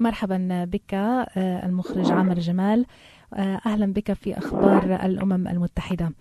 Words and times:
مرحبا 0.00 0.64
بك 0.72 0.94
المخرج 1.36 2.12
عامر 2.12 2.34
جمال. 2.34 2.86
أهلا 3.66 3.92
بك 3.92 4.12
في 4.12 4.38
أخبار 4.38 4.84
الأمم 5.04 5.48
المتحدة. 5.48 6.12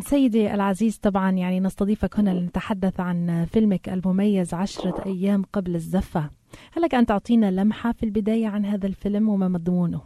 سيدي 0.00 0.54
العزيز 0.54 0.98
طبعا 0.98 1.30
يعني 1.30 1.60
نستضيفك 1.60 2.18
هنا 2.18 2.30
لنتحدث 2.30 3.00
عن 3.00 3.46
فيلمك 3.52 3.88
المميز 3.88 4.54
عشرة 4.54 5.06
أيام 5.06 5.42
قبل 5.52 5.74
الزفة. 5.74 6.30
هل 6.72 6.82
لك 6.82 6.94
أن 6.94 7.06
تعطينا 7.06 7.50
لمحة 7.50 7.92
في 7.92 8.02
البداية 8.02 8.48
عن 8.48 8.64
هذا 8.64 8.86
الفيلم 8.86 9.28
وما 9.28 9.48
مضمونه؟ 9.48 10.00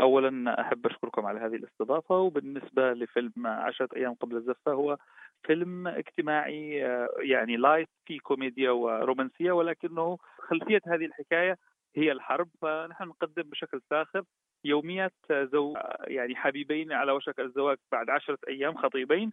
اولا 0.00 0.60
أحب 0.60 0.86
أشكركم 0.86 1.26
على 1.26 1.40
هذه 1.40 1.54
الاستضافة 1.54 2.18
وبالنسبة 2.18 2.92
لفيلم 2.92 3.46
عشرة 3.46 3.88
أيام 3.96 4.14
قبل 4.14 4.36
الزفة 4.36 4.72
هو 4.72 4.96
فيلم 5.46 5.86
اجتماعي 5.86 6.70
يعني 7.22 7.56
light 7.56 7.88
في 8.06 8.18
كوميديا 8.18 8.70
ورومانسية 8.70 9.52
ولكنه 9.52 10.18
خلفية 10.48 10.80
هذه 10.86 11.04
الحكاية 11.04 11.56
هي 11.96 12.12
الحرب 12.12 12.48
فنحن 12.62 13.04
نقدم 13.04 13.42
بشكل 13.42 13.80
ساخر 13.90 14.22
يوميات 14.64 15.14
زوج 15.30 15.76
يعني 16.00 16.36
حبيبين 16.36 16.92
على 16.92 17.12
وشك 17.12 17.40
الزواج 17.40 17.78
بعد 17.92 18.10
عشرة 18.10 18.38
أيام 18.48 18.76
خطيبين. 18.76 19.32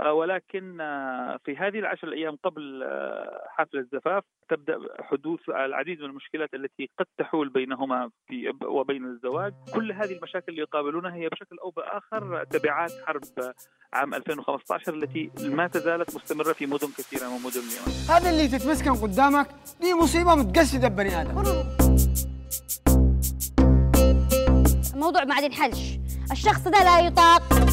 ولكن 0.00 0.80
آه، 0.80 1.38
في 1.44 1.56
هذه 1.56 1.78
العشر 1.78 2.08
الأيام 2.08 2.36
قبل 2.44 2.82
آه، 2.82 3.42
حفل 3.48 3.78
الزفاف 3.78 4.22
تبدأ 4.48 4.78
حدوث 5.00 5.48
العديد 5.48 6.00
من 6.00 6.04
المشكلات 6.04 6.54
التي 6.54 6.90
قد 6.98 7.06
تحول 7.18 7.48
بينهما 7.48 8.10
في 8.26 8.52
وبين 8.64 9.04
الزواج. 9.04 9.52
كل 9.74 9.92
هذه 9.92 10.16
المشاكل 10.16 10.44
اللي 10.48 10.62
يقابلونها 10.62 11.14
هي 11.14 11.28
بشكل 11.28 11.58
أو 11.58 11.70
بآخر 11.70 12.44
تبعات 12.44 12.92
حرب 13.06 13.22
عام 13.92 14.14
2015 14.14 14.94
التي 14.94 15.30
ما 15.40 15.66
تزالت 15.66 16.16
مستمرة 16.16 16.52
في 16.52 16.66
مدن 16.66 16.88
كثيرة 16.88 17.28
من 17.28 17.42
مدن 17.44 17.60
اليمن. 17.60 18.04
هذا 18.10 18.30
اللي 18.30 18.48
تتمسكن 18.48 18.94
قدامك. 18.94 19.46
دي 19.80 19.94
مصيبة 19.94 20.34
متجسدة 20.34 20.88
بني 20.88 21.20
آدم. 21.20 21.38
الموضوع 24.94 25.24
ما 25.24 25.34
عاد 25.34 25.44
ينحلش 25.44 25.98
الشخص 26.32 26.64
ده 26.68 26.84
لا 26.84 27.06
يطاق. 27.06 27.63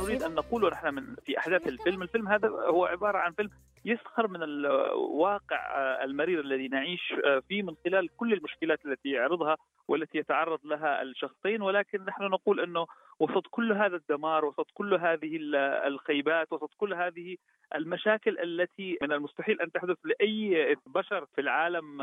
نريد 0.00 0.22
أن 0.22 0.34
نقوله 0.34 0.68
نحن 0.70 0.94
من 0.94 1.14
في 1.26 1.38
أحداث 1.38 1.66
الفيلم، 1.66 2.02
الفيلم 2.02 2.28
هذا 2.28 2.48
هو 2.48 2.84
عبارة 2.84 3.18
عن 3.18 3.32
فيلم 3.32 3.50
يسخر 3.84 4.28
من 4.28 4.42
الواقع 4.42 5.58
المرير 6.04 6.40
الذي 6.40 6.68
نعيش 6.68 7.14
فيه 7.48 7.62
من 7.62 7.74
خلال 7.84 8.16
كل 8.16 8.32
المشكلات 8.32 8.86
التي 8.86 9.10
يعرضها 9.10 9.56
والتي 9.88 10.18
يتعرض 10.18 10.66
لها 10.66 11.02
الشخصين. 11.02 11.62
ولكن 11.62 12.04
نحن 12.04 12.22
نقول 12.22 12.60
إنه 12.60 12.86
وسط 13.20 13.46
كل 13.50 13.72
هذا 13.72 13.96
الدمار 13.96 14.44
وسط 14.44 14.66
كل 14.74 14.94
هذه 14.94 15.38
الخيبات 15.86 16.52
وسط 16.52 16.74
كل 16.76 16.94
هذه 16.94 17.36
المشاكل 17.74 18.38
التي 18.38 18.98
من 19.02 19.12
المستحيل 19.12 19.60
أن 19.60 19.72
تحدث 19.72 19.96
لأي 20.04 20.76
بشر 20.86 21.26
في 21.34 21.40
العالم 21.40 21.98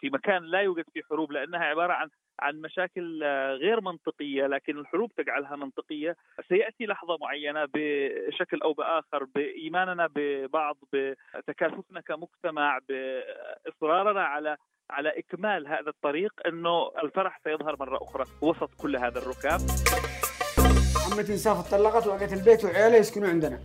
في 0.00 0.10
مكان 0.10 0.42
لا 0.42 0.60
يوجد 0.60 0.84
فيه 0.94 1.02
حروب 1.10 1.32
لأنها 1.32 1.64
عبارة 1.64 1.92
عن 1.92 2.08
عن 2.40 2.60
مشاكل 2.60 3.24
غير 3.60 3.80
منطقية 3.80 4.46
لكن 4.46 4.78
الحروب 4.78 5.12
تجعلها 5.12 5.56
منطقية. 5.56 6.16
سيأتي 6.48 6.86
لحظة 6.86 7.18
معينة 7.20 7.68
بشكل 7.74 8.62
أو 8.62 8.72
بآخر 8.72 9.24
بإيماننا 9.34 10.08
ببعض 10.14 10.76
بتكاتفنا 10.92 12.00
كمجتمع 12.00 12.78
بإصرارنا 12.88 14.24
على 14.24 14.56
على 14.90 15.18
إكمال 15.18 15.68
هذا 15.68 15.88
الطريق 15.88 16.32
إنه 16.46 16.90
الفرح 17.02 17.40
سيظهر 17.44 17.76
مرة 17.80 17.98
أخرى 18.02 18.24
وسط 18.42 18.74
كل 18.74 18.96
هذا 18.96 19.18
الركاب. 19.18 19.60
عمتي 21.12 21.32
انساف 21.32 21.58
اتطلقت 21.58 22.06
وقت 22.06 22.32
البيت 22.32 22.64
وعيالها 22.64 22.98
يسكنوا 22.98 23.28
عندنا. 23.28 23.60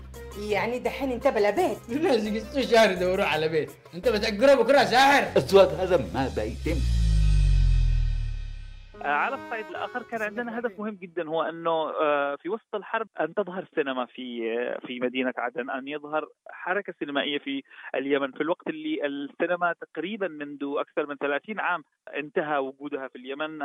يعني 0.49 0.79
دحين 0.79 1.11
انت 1.11 1.27
بلا 1.27 1.49
بيت 1.49 1.77
يقصوا 1.89 2.61
شهر 2.61 2.91
يدوروا 2.91 3.25
على 3.25 3.49
بيت. 3.49 3.71
انت 3.93 4.09
بتأجره 4.09 4.53
بكره 4.53 4.83
ساحر. 4.83 5.37
السؤال 5.37 5.67
هذا 5.67 5.97
ما 5.97 6.31
بيتم. 6.35 7.04
على 9.05 9.35
الصعيد 9.35 9.65
الآخر 9.65 10.03
كان 10.03 10.21
عندنا 10.21 10.59
هدف 10.59 10.79
مهم 10.79 10.95
جدا 10.95 11.29
هو 11.29 11.43
أنه 11.43 11.91
في 12.35 12.49
وسط 12.49 12.75
الحرب 12.75 13.07
أن 13.19 13.33
تظهر 13.33 13.63
السينما 13.63 14.05
في 14.05 14.41
في 14.87 14.99
مدينة 14.99 15.33
عدن 15.37 15.69
أن 15.69 15.87
يظهر 15.87 16.27
حركة 16.49 16.93
سينمائية 16.99 17.39
في 17.39 17.63
اليمن. 17.95 18.31
في 18.31 18.41
الوقت 18.41 18.67
اللي 18.67 19.05
السينما 19.05 19.73
تقريبا 19.81 20.27
منذ 20.27 20.59
أكثر 20.77 21.05
من 21.05 21.15
30 21.15 21.59
عام 21.59 21.83
انتهى 22.17 22.57
وجودها 22.57 23.07
في 23.07 23.15
اليمن 23.17 23.59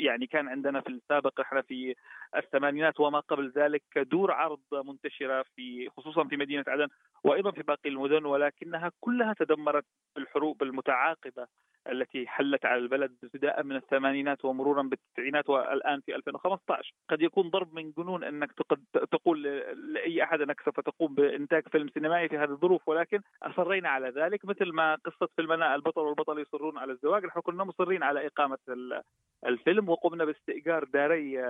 يعني 0.00 0.26
كان 0.26 0.48
عندنا 0.48 0.80
في 0.80 0.88
السابق 0.88 1.40
إحنا 1.40 1.62
في 1.62 1.94
الثمانينات 2.36 3.00
وما 3.00 3.20
قبل 3.20 3.52
ذلك 3.56 3.82
دور 3.96 4.32
عرض 4.32 4.60
منتشرة 4.72 5.44
في 5.56 5.88
خصوصا 5.96 6.24
في 6.24 6.36
مدينة 6.36 6.64
عدن 6.68 6.88
وأيضا 7.24 7.50
في 7.50 7.62
باقي 7.62 7.90
المدن 7.90 8.24
ولكنها 8.24 8.92
كلها 9.00 9.34
تدمرت 9.38 9.84
بالحروب 10.16 10.62
المتعاقبة 10.62 11.46
التي 11.92 12.26
حلت 12.26 12.64
على 12.66 12.78
البلد 12.80 13.16
ابتداء 13.24 13.62
من 13.62 13.76
الثمانينات 13.76 14.44
ومرورا 14.44 14.82
بالتسعينات 14.82 15.48
والآن 15.50 16.00
في 16.00 16.16
2015 16.16 16.92
قد 17.10 17.22
يكون 17.22 17.50
ضرب 17.50 17.74
من 17.74 17.92
جنون 17.98 18.24
أنك 18.24 18.52
تقول 19.12 19.42
لأي 19.94 20.22
أحد 20.22 20.40
أنك 20.40 20.60
سوف 20.60 20.80
تقوم 20.80 21.14
بإنتاج 21.14 21.68
فيلم 21.68 21.88
سينمائي 21.88 22.28
في 22.28 22.38
هذه 22.38 22.50
الظروف 22.50 22.88
ولكن 22.88 23.20
أصرينا 23.42 23.88
على 23.88 24.08
ذلك 24.08 24.44
مثل 24.44 24.72
ما 24.72 24.94
قصة 24.94 25.28
فيلمنا 25.36 25.74
البطل 25.74 26.00
والبطل 26.00 26.38
يصرون 26.38 26.78
على 26.78 26.92
الزواج. 26.92 27.24
نحن 27.26 27.40
كنا 27.40 27.64
مصرين 27.64 28.02
على 28.02 28.26
إقامة 28.26 28.58
الفيلم 29.46 29.88
وقمنا 29.88 30.24
باستئجار 30.24 30.84
داري 30.84 31.44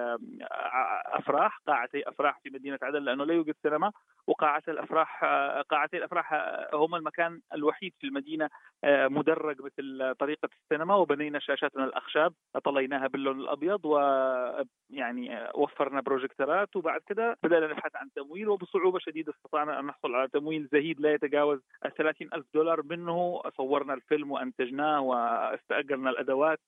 أفراح 1.06 1.60
قاعتي 1.66 2.08
أفراح 2.08 2.40
في 2.40 2.50
مدينة 2.50 2.78
عدن 2.82 3.02
لأنه 3.02 3.24
لا 3.24 3.34
يوجد 3.34 3.54
سينما 3.62 3.92
وقاعة 4.26 4.62
الأفراح 4.68 5.24
قاعتي 5.70 5.96
الأفراح 5.96 6.32
هما 6.74 6.96
المكان 6.96 7.40
الوحيد 7.54 7.92
في 8.00 8.06
المدينة 8.06 8.48
مدرج 8.84 9.56
مثل 9.62 10.14
طريقة 10.18 10.48
السينما 10.62 10.94
وبنينا 10.94 11.38
شاشات 11.38 11.76
من 11.76 11.84
الأخشاب 11.84 12.32
طليناها 12.64 13.06
باللون 13.06 13.40
الأبيض 13.40 13.84
ويعني 13.84 15.48
وفرنا 15.54 16.00
بروجيكتورات 16.00 16.76
وبعد 16.76 17.00
كده 17.06 17.36
بدأنا 17.42 17.66
نبحث 17.66 17.96
عن 17.96 18.10
تمويل 18.16 18.48
وبصعوبة 18.48 18.98
شديدة 18.98 19.32
استطعنا 19.32 19.80
أن 19.80 19.86
نحصل 19.86 20.14
على 20.14 20.28
تمويل 20.28 20.68
زهيد 20.72 21.00
لا 21.00 21.12
يتجاوز 21.12 21.60
30 21.96 22.28
ألف 22.34 22.46
دولار 22.54 22.82
منه 22.82 23.42
صورنا 23.56 23.94
الفيلم 23.94 24.30
وأنتجناه 24.30 25.00
واستأجرنا 25.00 26.10
الأدوات 26.10 26.60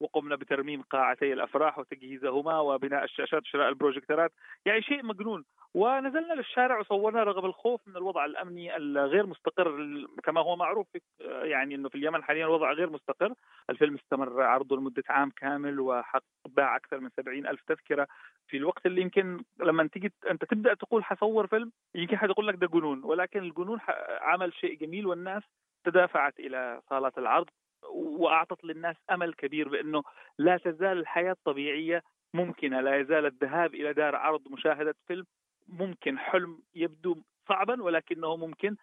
وقمنا 0.00 0.36
بترميم 0.36 0.82
قاعتي 0.82 1.32
الأفراح 1.32 1.78
وتجهيزهما 1.78 2.60
وبناء 2.60 3.04
الشاشات 3.04 3.42
وشراء 3.42 3.68
البروجيكتورات 3.68 4.32
يعني 4.66 4.82
شيء 4.82 5.04
مجنون. 5.04 5.44
ونزلنا 5.74 6.32
للشارع 6.32 6.78
وصورنا 6.78 7.22
رغم 7.22 7.44
الخوف 7.44 7.88
من 7.88 7.96
الوضع 7.96 8.24
الأمني 8.24 8.76
الغير 8.76 9.26
مستقر 9.26 9.76
كما 10.24 10.40
هو 10.40 10.56
معروف 10.56 10.86
يعني 11.20 11.74
إنه 11.74 11.88
في 11.88 11.94
اليمن 11.94 12.22
حاليا 12.22 12.44
الوضع 12.44 12.72
غير 12.72 12.90
مستقر. 12.90 13.34
الفيلم 13.70 13.94
استمر 13.94 14.42
عرضه 14.42 14.76
لمدة 14.76 15.02
عام 15.08 15.30
كامل 15.30 15.80
وحق 15.80 16.24
باع 16.48 16.76
أكثر 16.76 17.00
من 17.00 17.08
70 17.16 17.46
ألف 17.46 17.62
تذكرة. 17.62 18.06
في 18.48 18.56
الوقت 18.56 18.86
اللي 18.86 19.00
يمكن 19.00 19.44
لما 19.60 19.86
تيجي 19.86 20.12
أنت 20.30 20.44
تبدأ 20.44 20.74
تقول 20.74 21.04
حصور 21.04 21.46
فيلم 21.46 21.72
يمكن 21.94 22.18
حد 22.18 22.30
يقول 22.30 22.46
لك 22.46 22.54
ده 22.54 22.66
جنون. 22.66 23.04
ولكن 23.04 23.42
الجنون 23.42 23.78
عمل 24.20 24.54
شيء 24.54 24.78
جميل 24.78 25.06
والناس 25.06 25.42
تدافعت 25.84 26.40
إلى 26.40 26.80
صالات 26.90 27.18
العرض. 27.18 27.48
وأعطت 27.94 28.64
للناس 28.64 28.96
أمل 29.10 29.34
كبير 29.34 29.68
بأنه 29.68 30.02
لا 30.38 30.56
تزال 30.56 30.98
الحياة 30.98 31.32
الطبيعية 31.32 32.02
ممكنة 32.34 32.80
لا 32.80 33.00
يزال 33.00 33.26
الذهاب 33.26 33.74
إلى 33.74 33.92
دار 33.92 34.16
عرض 34.16 34.40
مشاهدة 34.50 34.94
فيلم 35.06 35.26
ممكن 35.68 36.18
حلم 36.18 36.58
يبدو 36.74 37.16
صعبا 37.48 37.82
ولكنه 37.82 38.36
ممكن. 38.36 38.76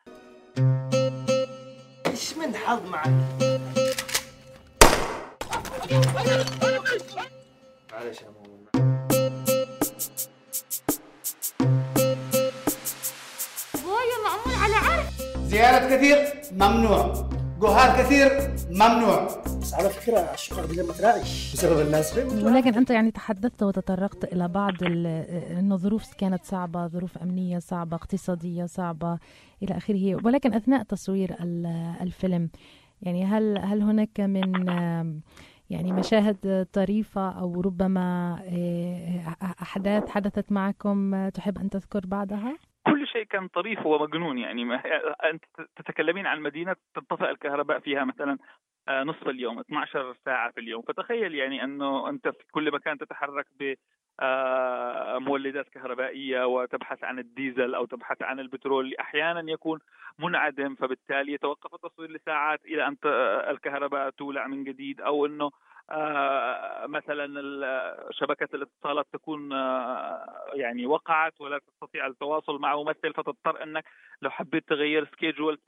إيش 2.08 2.38
من 2.38 2.56
حظ 2.56 2.92
معك؟ 2.92 3.08
معلش 7.91 8.22
يا 8.22 8.30
معمول 8.30 8.59
على 14.64 14.76
عرف 14.76 15.22
زيارة 15.38 15.96
كثير 15.96 16.18
ممنوع. 16.52 17.28
جهال 17.62 18.02
كثير 18.03 18.29
ممنوع. 18.70 19.28
بس 19.61 19.73
على 19.73 19.90
فكرة 19.90 20.20
الشقق 20.20 20.66
دي 20.66 20.82
لما 20.82 20.94
تراعش 20.94 21.53
بسبب 21.53 21.79
الناس. 21.79 22.17
ولكن 22.17 22.73
أنت 22.73 22.90
يعني 22.90 23.11
تحدثت 23.11 23.64
وتطرقت 23.64 24.34
إلى 24.34 24.47
بعض 24.47 24.73
أنه 24.84 25.76
ظروف 25.76 26.14
كانت 26.14 26.46
صعبة 26.46 26.88
ظروف 26.88 27.17
أمنية 27.17 27.59
صعبة 27.59 27.96
اقتصادية 27.96 28.66
صعبة 28.66 29.20
إلى 29.64 29.78
آخره. 29.78 30.26
ولكن 30.26 30.53
أثناء 30.53 30.84
تصوير 30.84 31.35
الفيلم 32.02 32.50
يعني 33.02 33.26
هل 33.26 33.58
هل 33.58 33.82
هناك 33.82 34.20
من 34.20 34.67
يعني 35.70 35.91
مشاهد 35.91 36.67
طريفة 36.73 37.29
أو 37.29 37.62
ربما 37.62 38.40
أحداث 39.62 40.09
حدثت 40.09 40.52
معكم 40.52 41.29
تحب 41.29 41.58
أن 41.58 41.70
تذكر 41.70 42.05
بعضها؟ 42.05 42.58
شيء 43.11 43.23
كان 43.23 43.47
طريف 43.47 43.85
ومجنون 43.85 44.38
يعني. 44.38 44.66
ما 44.66 44.76
أنت 45.32 45.44
تتكلمين 45.76 46.28
عن 46.28 46.41
مدينة 46.41 46.76
تنطفئ 46.96 47.29
الكهرباء 47.29 47.79
فيها 47.79 48.06
مثلا 48.06 48.38
نصف 48.90 49.28
اليوم 49.28 49.59
12 49.59 50.16
ساعة 50.26 50.52
في 50.52 50.59
اليوم. 50.59 50.82
فتخيل 50.82 51.35
يعني 51.35 51.64
أنه 51.64 52.09
أنت 52.09 52.28
في 52.28 52.44
كل 52.52 52.72
مكان 52.72 52.97
تتحرك 52.97 53.47
آه، 54.22 55.20
مولدات 55.20 55.70
كهربائية 55.70 56.46
وتبحث 56.46 57.03
عن 57.03 57.20
الديزل 57.20 57.76
أو 57.76 57.85
تبحث 57.85 58.22
عن 58.22 58.40
البترول. 58.40 58.96
أحيانا 59.00 59.52
يكون 59.52 59.79
منعدم 60.20 60.76
فبالتالي 60.76 61.34
يتوقف 61.34 61.73
التصوير 61.73 62.12
لساعات 62.12 62.66
إلى 62.66 62.88
أن 62.88 62.97
الكهرباء 63.50 64.09
تولع 64.09 64.47
من 64.47 64.64
جديد 64.64 65.02
أو 65.02 65.26
أنه 65.26 65.46
آه، 65.46 65.52
مثلا 66.88 67.28
شبكة 68.12 68.47
الاتصالات 68.53 69.06
تكون 69.14 69.53
آه، 69.53 70.52
يعني 70.53 70.86
وقعت 70.86 71.41
ولا 71.41 71.59
تستطيع 71.59 72.08
التواصل 72.08 72.59
مع 72.59 72.76
ممثل 72.76 73.14
فتضطر 73.14 73.64
أنك 73.64 73.86
لو 74.22 74.30
حبيت 74.30 74.70
تغير 74.70 75.06
سكيجول 75.06 75.59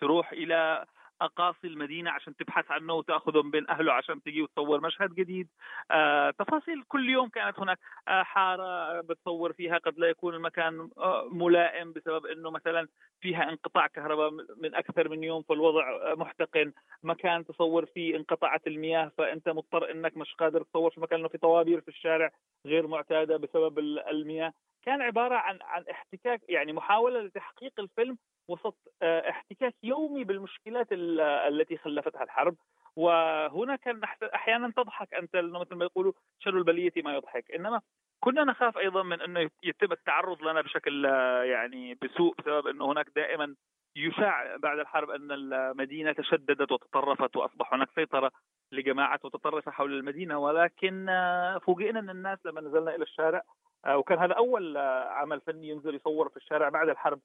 تروح 0.00 0.32
إلى 0.32 0.84
أقاصي 1.20 1.66
المدينة 1.66 2.10
عشان 2.10 2.36
تبحث 2.36 2.70
عنه 2.70 2.94
وتاخذه 2.94 3.42
من 3.42 3.50
بين 3.50 3.70
أهله 3.70 3.92
عشان 3.92 4.22
تجي 4.22 4.42
وتصور 4.42 4.80
مشهد 4.80 5.14
جديد. 5.14 5.48
آه 5.90 6.30
تفاصيل 6.30 6.82
كل 6.88 7.08
يوم 7.08 7.28
كانت 7.28 7.58
هناك. 7.58 7.78
آه 8.08 8.22
حارة 8.22 9.00
بتصور 9.00 9.52
فيها 9.52 9.78
قد 9.78 9.98
لا 9.98 10.08
يكون 10.08 10.34
المكان 10.34 10.90
آه 10.98 11.28
ملائم 11.32 11.92
بسبب 11.92 12.26
إنه 12.26 12.50
مثلا 12.50 12.88
فيها 13.20 13.50
انقطاع 13.50 13.86
كهرباء 13.86 14.30
من 14.62 14.74
أكثر 14.74 15.08
من 15.08 15.24
يوم 15.24 15.42
فالوضع 15.42 16.14
محتقن. 16.14 16.72
مكان 17.02 17.44
تصور 17.46 17.86
فيه 17.86 18.16
انقطعت 18.16 18.66
المياه 18.66 19.12
فأنت 19.18 19.48
مضطر 19.48 19.90
إنك 19.90 20.16
مش 20.16 20.34
قادر 20.34 20.62
تصور 20.62 20.90
في 20.90 21.00
مكان 21.00 21.18
إنه 21.18 21.28
في 21.28 21.38
طوابير 21.38 21.80
في 21.80 21.88
الشارع 21.88 22.30
غير 22.66 22.86
معتادة 22.86 23.36
بسبب 23.36 23.78
المياه. 23.78 24.52
كان 24.86 25.02
عبارة 25.02 25.34
عن 25.34 25.58
عن 25.62 25.84
احتكاك 25.90 26.40
يعني 26.48 26.72
محاولة 26.72 27.20
لتحقيق 27.20 27.72
الفيلم 27.78 28.18
وسط 28.48 28.76
آه، 29.02 29.30
احتكاك 29.30 29.74
يومي 29.82 30.24
بالمشكلات 30.24 30.86
التي 30.92 31.76
خلفتها 31.76 32.22
الحرب. 32.22 32.56
وهنا 32.96 33.76
كان 33.76 34.00
أحيانا 34.34 34.72
تضحك 34.76 35.14
أنت 35.14 35.36
مثل 35.36 35.74
ما 35.74 35.84
يقولوا 35.84 36.12
شر 36.38 36.58
البلية 36.58 36.92
ما 36.96 37.14
يضحك. 37.14 37.50
إنما 37.50 37.80
كنا 38.20 38.44
نخاف 38.44 38.78
أيضا 38.78 39.02
من 39.02 39.20
أنه 39.20 39.50
يتم 39.62 39.92
التعرض 39.92 40.42
لنا 40.42 40.60
بشكل 40.60 41.06
آه، 41.06 41.42
يعني 41.42 41.94
بسوء 41.94 42.34
بسبب 42.38 42.66
أنه 42.66 42.92
هناك 42.92 43.06
دائما 43.16 43.54
يشاع 43.96 44.56
بعد 44.56 44.78
الحرب 44.78 45.10
أن 45.10 45.32
المدينة 45.32 46.12
تشددت 46.12 46.72
وتطرفت 46.72 47.36
وأصبح 47.36 47.74
هناك 47.74 47.88
سيطرة 47.94 48.30
لجماعات 48.72 49.24
متطرفه 49.24 49.70
حول 49.70 49.92
المدينة. 49.92 50.38
ولكن 50.38 51.08
آه، 51.08 51.58
فوجئنا 51.58 52.00
أن 52.00 52.10
الناس 52.10 52.38
لما 52.46 52.60
نزلنا 52.60 52.94
إلى 52.94 53.02
الشارع 53.02 53.42
وكان 53.88 54.18
هذا 54.18 54.32
أول 54.34 54.76
عمل 55.10 55.40
فني 55.40 55.68
ينزل 55.68 55.94
يصور 55.94 56.28
في 56.28 56.36
الشارع 56.36 56.68
بعد 56.68 56.88
الحرب 56.88 57.20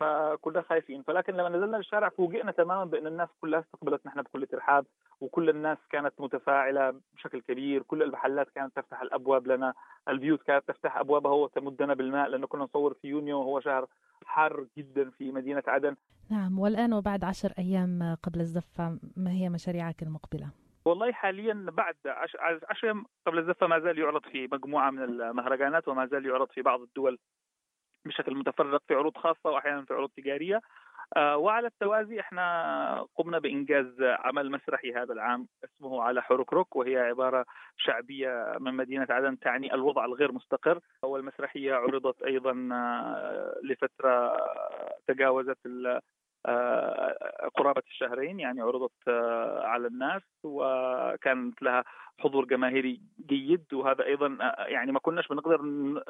فكلنا 0.00 0.62
خايفين 0.62 1.02
فلكن 1.02 1.32
لما 1.32 1.48
نزلنا 1.48 1.76
للشارع 1.76 2.08
فوجئنا 2.08 2.52
تماما 2.52 2.84
بأن 2.84 3.06
الناس 3.06 3.28
كلها 3.40 3.60
استقبلت 3.60 4.06
نحن 4.06 4.22
بكل 4.22 4.46
ترحاب 4.46 4.86
وكل 5.20 5.50
الناس 5.50 5.78
كانت 5.90 6.12
متفاعلة 6.18 7.00
بشكل 7.14 7.40
كبير 7.40 7.82
كل 7.82 8.02
المحلات 8.02 8.50
كانت 8.50 8.76
تفتح 8.76 9.00
الأبواب 9.02 9.46
لنا 9.46 9.74
البيوت 10.08 10.42
كانت 10.42 10.68
تفتح 10.68 10.96
أبوابها 10.96 11.32
وتمدنا 11.32 11.94
بالماء 11.94 12.28
لأنه 12.28 12.46
كنا 12.46 12.64
نصور 12.64 12.94
في 12.94 13.08
يونيو 13.08 13.38
وهو 13.40 13.60
شهر 13.60 13.86
حار 14.24 14.66
جدا 14.78 15.10
في 15.10 15.32
مدينة 15.32 15.62
عدن 15.66 15.96
نعم 16.30 16.58
والآن 16.58 16.92
وبعد 16.92 17.24
عشر 17.24 17.52
أيام 17.58 18.16
قبل 18.22 18.40
الزفة 18.40 18.98
ما 19.16 19.30
هي 19.30 19.48
مشاريعك 19.48 20.02
المقبلة؟ 20.02 20.50
والله 20.86 21.12
حاليا 21.12 21.66
بعد 21.72 21.96
عشر 22.06 22.38
أيام 22.84 23.04
قبل 23.26 23.38
الزفة 23.38 23.66
ما 23.66 23.80
زال 23.80 23.98
يعرض 23.98 24.26
في 24.26 24.48
مجموعة 24.52 24.90
من 24.90 25.02
المهرجانات 25.02 25.88
وما 25.88 26.06
زال 26.06 26.26
يعرض 26.26 26.48
في 26.50 26.62
بعض 26.62 26.80
الدول 26.80 27.18
بشكل 28.06 28.34
متفرق 28.36 28.82
في 28.88 28.94
عروض 28.94 29.16
خاصة 29.16 29.50
واحيانا 29.50 29.84
في 29.84 29.94
عروض 29.94 30.10
تجارية. 30.16 30.60
آه، 31.16 31.36
وعلى 31.36 31.66
التوازي 31.66 32.20
إحنا 32.20 33.06
قمنا 33.14 33.38
بإنجاز 33.38 34.02
عمل 34.02 34.50
مسرحي 34.50 34.92
هذا 34.94 35.12
العام 35.12 35.48
اسمه 35.64 36.02
على 36.02 36.22
حركرك 36.22 36.76
وهي 36.76 36.96
عبارة 36.98 37.44
شعبية 37.76 38.56
من 38.60 38.74
مدينة 38.74 39.06
عدن 39.10 39.38
تعني 39.38 39.74
الوضع 39.74 40.04
الغير 40.04 40.32
مستقر. 40.32 40.80
والمسرحية 41.02 41.74
عرضت 41.74 42.22
أيضا 42.22 42.68
آه، 42.72 43.54
لفترة 43.64 44.36
تجاوزت 45.06 45.58
قرابة 47.56 47.82
الشهرين 47.86 48.40
يعني 48.40 48.60
عرضت 48.60 49.08
آه، 49.08 49.62
على 49.64 49.86
الناس 49.86 50.22
وكانت 50.44 51.62
لها 51.62 51.84
حضور 52.18 52.44
جماهيري 52.44 53.00
جيد. 53.26 53.64
وهذا 53.72 54.04
أيضا 54.04 54.38
آه، 54.40 54.64
يعني 54.64 54.92
ما 54.92 54.98
كناش 54.98 55.28
بنقدر 55.28 55.62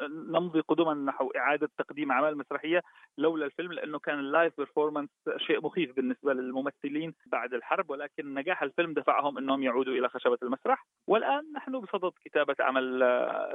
نمضي 0.08 0.60
قدما 0.60 0.94
نحو 0.94 1.30
إعادة 1.36 1.70
تقديم 1.78 2.12
أعمال 2.12 2.38
مسرحية 2.38 2.82
لولا 3.18 3.46
الفيلم 3.46 3.72
لأنه 3.72 3.98
كان 3.98 4.18
ال 4.18 4.25
live 4.25 4.52
performance 4.56 5.10
شيء 5.36 5.64
مخيف 5.64 5.96
بالنسبة 5.96 6.32
للممثلين 6.32 7.14
بعد 7.26 7.54
الحرب. 7.54 7.90
ولكن 7.90 8.34
نجاح 8.34 8.62
الفيلم 8.62 8.92
دفعهم 8.92 9.38
إنهم 9.38 9.62
يعودوا 9.62 9.94
إلى 9.94 10.08
خشبة 10.08 10.38
المسرح. 10.42 10.86
والآن 11.06 11.52
نحن 11.54 11.80
بصدد 11.80 12.12
كتابة 12.24 12.56
عمل 12.60 13.04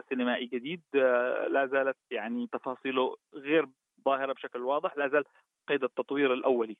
سينمائي 0.10 0.45
جديد 0.45 0.81
لا 1.50 1.69
زالت 1.72 1.98
يعني 2.12 2.48
تفاصيله 2.51 3.16
غير 3.36 3.68
ظاهرة 4.06 4.33
بشكل 4.33 4.60
واضح 4.60 4.98
لا 4.98 5.07
زال 5.07 5.24
قيد 5.71 5.83
التطوير 5.83 6.33
الأولي. 6.33 6.77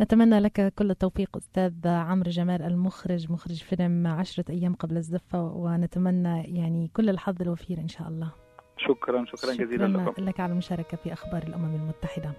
نتمنى 0.00 0.40
لك 0.40 0.72
كل 0.78 0.90
التوفيق 0.90 1.36
أستاذ 1.36 1.88
عمرو 1.88 2.30
جمال 2.30 2.62
المخرج 2.62 3.32
مخرج 3.32 3.62
فيلم 3.62 4.06
عشرة 4.06 4.44
أيام 4.50 4.74
قبل 4.74 4.96
الزفة 4.96 5.42
ونتمنى 5.42 6.58
يعني 6.58 6.90
كل 6.96 7.10
الحظ 7.10 7.42
الوفير 7.42 7.78
إن 7.78 7.88
شاء 7.88 8.08
الله. 8.08 8.32
شكرا 8.76 9.24
شكرا, 9.24 9.52
شكرا 9.52 9.64
جزيلا 9.64 9.86
لكم. 9.86 10.24
لك 10.24 10.40
على 10.40 10.52
المشاركة 10.52 10.96
في 10.96 11.12
أخبار 11.12 11.42
الأمم 11.42 11.74
المتحدة. 11.74 12.32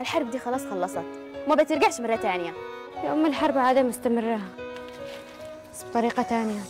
الحرب 0.00 0.30
دي 0.30 0.38
خلاص 0.38 0.66
خلصت. 0.66 1.04
وما 1.46 1.62
بترجعش 1.62 2.00
مرة 2.00 2.16
تانية. 2.16 2.52
يا 3.04 3.12
أم 3.12 3.26
الحرب 3.26 3.58
عادة 3.58 3.82
مستمرة. 3.82 4.40
بس 5.70 5.84
بطريقة 5.84 6.22
تانية. 6.22 6.60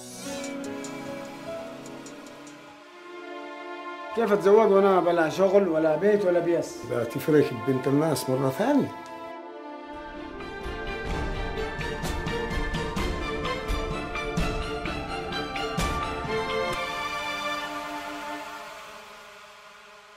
كيف 4.19 4.32
أتزوج 4.32 4.70
وأنا 4.73 5.00
بلا 5.00 5.29
شغل 5.29 5.69
ولا 5.69 5.97
بيت 5.97 6.25
ولا 6.25 6.38
بيس؟ 6.38 6.76
لا 6.91 7.05
تفرق 7.05 7.44
بنت 7.69 7.87
الناس 7.87 8.31
مرة 8.31 8.49
ثانية. 8.49 8.88